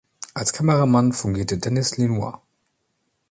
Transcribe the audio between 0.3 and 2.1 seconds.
Als Kameramann fungierte Denis